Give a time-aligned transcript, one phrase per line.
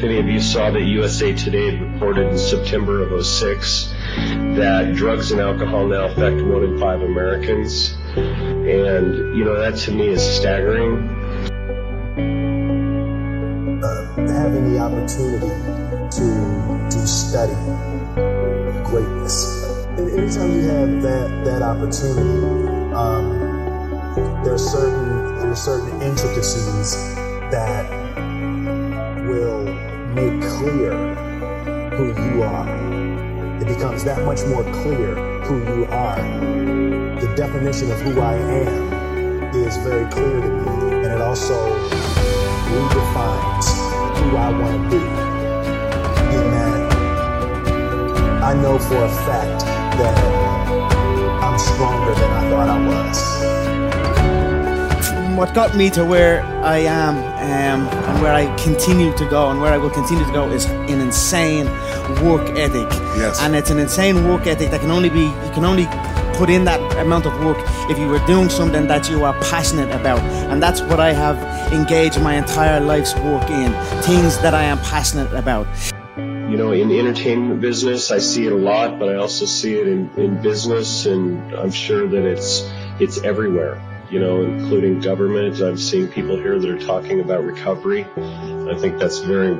[0.00, 3.92] If any of you saw that USA Today reported in September of 06
[4.56, 7.98] that drugs and alcohol now affect one in five Americans.
[8.16, 11.06] And, you know, that to me is staggering.
[13.84, 15.46] Uh, having the opportunity
[16.16, 17.52] to, to study
[18.82, 19.84] greatness.
[19.98, 26.94] And anytime you have that, that opportunity, um, there are certain, there are certain intricacies
[27.50, 28.09] that
[30.40, 30.92] clear
[31.96, 32.68] who you are.
[33.60, 36.20] It becomes that much more clear who you are.
[37.20, 41.54] The definition of who I am is very clear to me, and it also
[42.70, 43.66] redefines
[44.18, 45.04] who I want to be.
[46.52, 46.80] That,
[48.42, 49.64] I know for a fact
[50.00, 50.16] that
[51.42, 52.39] I'm stronger than I
[55.40, 59.58] what got me to where I am um, and where I continue to go and
[59.58, 61.64] where I will continue to go is an insane
[62.22, 62.90] work ethic.
[63.16, 63.40] Yes.
[63.40, 65.86] And it's an insane work ethic that can only be, you can only
[66.36, 67.56] put in that amount of work
[67.88, 70.20] if you were doing something that you are passionate about.
[70.50, 71.38] And that's what I have
[71.72, 73.72] engaged my entire life's work in
[74.02, 75.66] things that I am passionate about.
[76.18, 79.78] You know, in the entertainment business, I see it a lot, but I also see
[79.78, 85.60] it in, in business, and I'm sure that it's it's everywhere you know, including government.
[85.62, 88.04] I've seen people here that are talking about recovery.
[88.04, 89.58] I think that's very,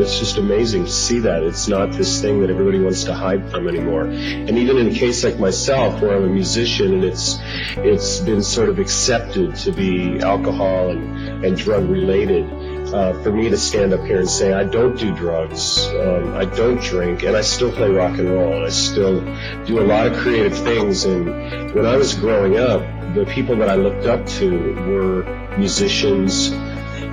[0.00, 1.42] it's just amazing to see that.
[1.42, 4.04] It's not this thing that everybody wants to hide from anymore.
[4.04, 7.38] And even in a case like myself, where I'm a musician and it's,
[7.76, 12.50] it's been sort of accepted to be alcohol and, and drug related,
[12.92, 16.44] uh, for me to stand up here and say I don't do drugs, um, I
[16.44, 19.20] don't drink, and I still play rock and roll, and I still
[19.64, 21.04] do a lot of creative things.
[21.04, 22.82] And when I was growing up,
[23.14, 26.50] the people that I looked up to were musicians,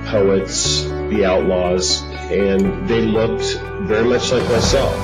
[0.06, 4.94] poets, the outlaws, and they looked very much like myself.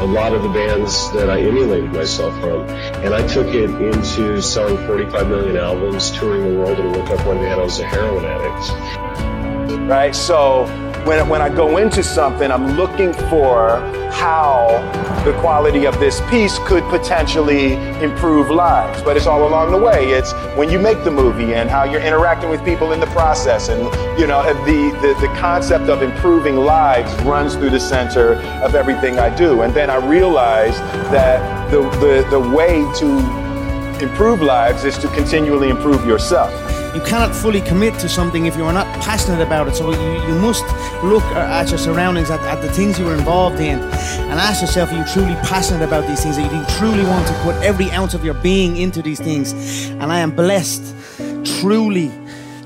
[0.00, 2.68] A lot of the bands that I emulated myself from.
[3.04, 7.24] And I took it into selling 45 million albums, touring the world, and look up
[7.24, 9.31] one day and I was a heroin addict.
[9.80, 10.14] Right?
[10.14, 10.66] So
[11.04, 13.80] when, when I go into something, I'm looking for
[14.12, 14.68] how
[15.24, 19.02] the quality of this piece could potentially improve lives.
[19.02, 20.10] But it's all along the way.
[20.10, 23.68] It's when you make the movie and how you're interacting with people in the process.
[23.68, 23.82] And,
[24.18, 29.18] you know, the, the, the concept of improving lives runs through the center of everything
[29.18, 29.62] I do.
[29.62, 30.78] And then I realized
[31.12, 37.34] that the, the, the way to improve lives is to continually improve yourself you cannot
[37.34, 39.74] fully commit to something if you are not passionate about it.
[39.74, 40.64] So you, you must
[41.02, 44.92] look at your surroundings, at, at the things you are involved in, and ask yourself,
[44.92, 46.38] are you truly passionate about these things?
[46.38, 49.52] Are you truly want to put every ounce of your being into these things?
[49.88, 50.94] And I am blessed,
[51.60, 52.10] truly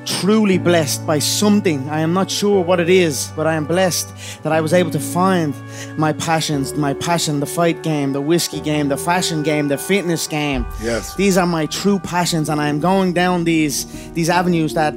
[0.06, 1.88] truly blessed by something.
[1.90, 4.90] I am not sure what it is, but I am blessed that I was able
[4.92, 5.54] to find
[5.98, 10.26] my passions, my passion, the fight game, the whiskey game, the fashion game, the fitness
[10.26, 10.64] game.
[10.80, 11.14] Yes.
[11.16, 14.94] These are my true passions and I am going down these these avenues that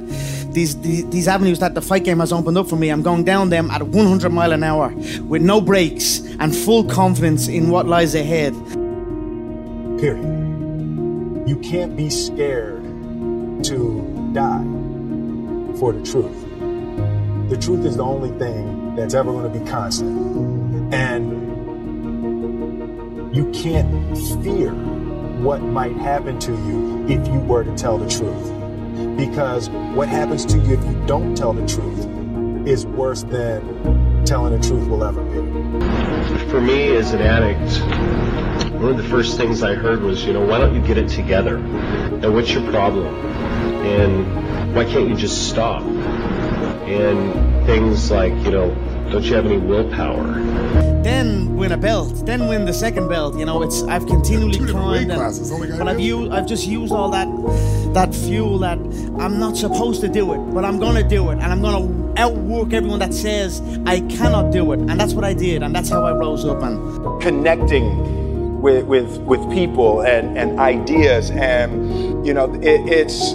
[0.52, 2.88] these, these, these avenues that the fight game has opened up for me.
[2.88, 4.88] I'm going down them at 100 mile an hour
[5.22, 8.52] with no brakes and full confidence in what lies ahead.
[10.00, 10.38] Period.
[11.46, 12.82] You can't be scared
[13.64, 14.79] to die
[15.80, 16.38] for the truth.
[17.48, 20.94] The truth is the only thing that's ever going to be constant.
[20.94, 21.40] And
[23.34, 24.72] you can't fear
[25.40, 28.52] what might happen to you if you were to tell the truth.
[29.16, 32.06] Because what happens to you if you don't tell the truth
[32.68, 35.40] is worse than telling the truth will ever be.
[36.50, 37.80] For me, as an addict,
[38.74, 41.08] one of the first things I heard was, you know, why don't you get it
[41.08, 41.56] together?
[41.56, 43.69] And what's your problem?
[43.80, 45.82] And why can't you just stop?
[45.82, 48.74] And things like, you know,
[49.10, 50.40] don't you have any willpower?
[51.02, 52.26] Then win a belt.
[52.26, 53.38] Then win the second belt.
[53.38, 57.26] You know, it's I've continually climbed, and, but I've used I've just used all that
[57.94, 58.78] that fuel that
[59.18, 62.72] I'm not supposed to do it, but I'm gonna do it, and I'm gonna outwork
[62.72, 66.04] everyone that says I cannot do it, and that's what I did, and that's how
[66.04, 72.52] I rose up and connecting with with with people and and ideas, and you know,
[72.56, 73.32] it, it's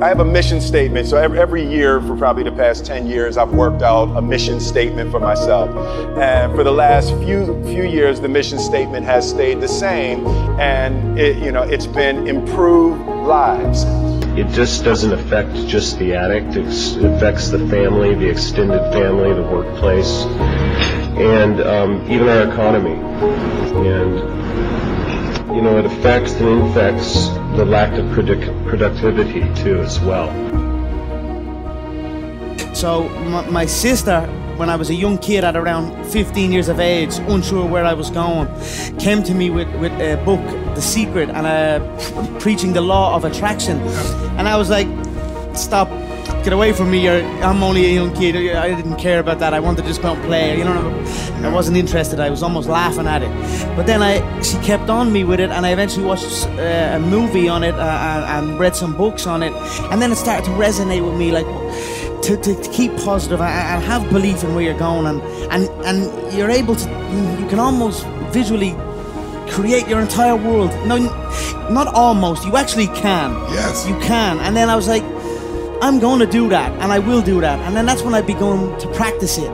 [0.00, 1.06] I have a mission statement.
[1.08, 4.58] So every, every year for probably the past 10 years, I've worked out a mission
[4.58, 5.68] statement for myself.
[6.16, 10.26] And for the last few few years, the mission statement has stayed the same.
[10.58, 13.84] And it, you know, it's been improve lives.
[14.38, 16.56] It just doesn't affect just the addict.
[16.56, 20.24] it affects the family, the extended family, the workplace,
[21.18, 22.94] and um, even our economy.
[23.86, 24.18] And
[25.54, 30.28] you know, it affects and infects the lack of produc- productivity too, as well.
[32.74, 34.26] So my, my sister
[34.60, 37.94] when I was a young kid at around 15 years of age, unsure where I
[37.94, 38.46] was going,
[38.98, 40.44] came to me with, with a book,
[40.74, 43.78] The Secret, and uh, preaching the law of attraction.
[44.36, 44.86] And I was like,
[45.56, 45.88] stop
[46.44, 47.04] get away from me.
[47.04, 48.36] You're, I'm only a young kid.
[48.56, 49.54] I didn't care about that.
[49.54, 50.58] I wanted to just go and play.
[50.58, 51.04] You know,
[51.42, 52.20] I wasn't interested.
[52.20, 53.76] I was almost laughing at it.
[53.76, 56.98] But then I, she kept on me with it, and I eventually watched uh, a
[56.98, 59.52] movie on it uh, and read some books on it,
[59.90, 61.46] and then it started to resonate with me, like.
[62.24, 66.36] To, to, to keep positive and have belief in where you're going and, and, and
[66.36, 66.88] you're able to
[67.40, 68.76] you can almost visually
[69.48, 70.98] create your entire world no
[71.70, 75.02] not almost you actually can yes you can and then i was like
[75.82, 77.58] I'm going to do that and I will do that.
[77.60, 79.50] And then that's when I began to practice it.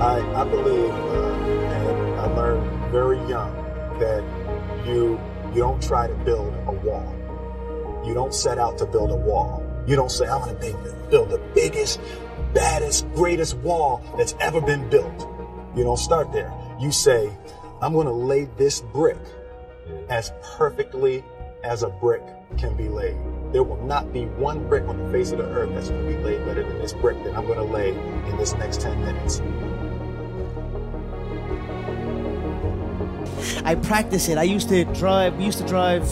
[0.00, 1.34] I, I believe, uh,
[1.70, 3.54] and I learned very young,
[4.00, 4.24] that
[4.86, 5.20] you,
[5.54, 7.14] you don't try to build a wall.
[8.06, 9.62] You don't set out to build a wall.
[9.86, 12.00] You don't say, I'm going to build the biggest,
[12.54, 15.28] baddest, greatest wall that's ever been built.
[15.76, 16.52] You don't start there.
[16.80, 17.30] You say,
[17.80, 19.18] I'm going to lay this brick
[20.08, 21.22] as perfectly
[21.62, 22.22] as a brick
[22.58, 23.16] can be laid.
[23.52, 26.16] There will not be one brick on the face of the earth that's going to
[26.16, 28.98] be laid better than this brick that I'm going to lay in this next 10
[29.04, 29.42] minutes.
[33.64, 34.38] I practice it.
[34.38, 35.36] I used to drive.
[35.36, 36.02] We used to drive.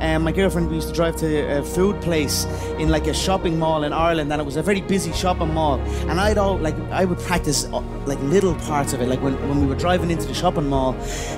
[0.00, 2.44] Um, my girlfriend we used to drive to a food place
[2.78, 5.80] in like a shopping mall in Ireland, and it was a very busy shopping mall.
[6.08, 9.08] And I'd all like I would practice uh, like little parts of it.
[9.08, 10.92] Like when, when we were driving into the shopping mall,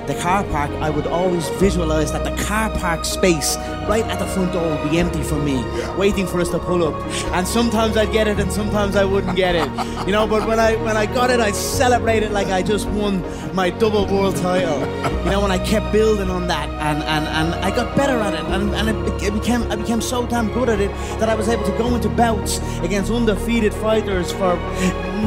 [0.07, 4.27] the car park, I would always visualize that the car park space right at the
[4.27, 5.63] front door would be empty for me,
[5.97, 6.95] waiting for us to pull up.
[7.33, 9.69] And sometimes I'd get it, and sometimes I wouldn't get it.
[10.05, 13.23] You know, but when I when I got it, I celebrated like I just won
[13.55, 14.79] my double world title.
[15.23, 18.33] You know, when I kept building on that, and, and, and I got better at
[18.33, 21.47] it, and, and it, became I became so damn good at it that I was
[21.47, 24.55] able to go into bouts against undefeated fighters for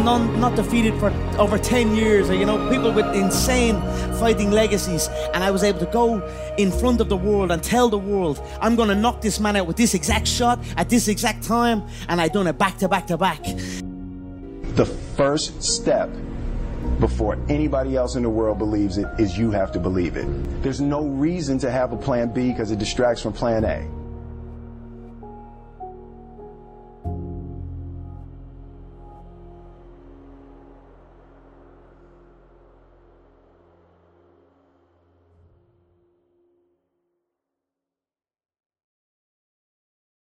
[0.05, 3.81] non, not defeated for over 10 years, or, you know, people with insane
[4.19, 5.09] fighting legacies.
[5.35, 6.27] And I was able to go
[6.59, 9.57] in front of the world and tell the world, I'm going to knock this man
[9.57, 11.83] out with this exact shot at this exact time.
[12.09, 13.43] And I done it back to back to back.
[14.77, 14.87] The
[15.17, 16.11] first step
[17.01, 20.27] before anybody else in the world believes it is you have to believe it.
[20.63, 23.96] There's no reason to have a plan B because it distracts from plan A.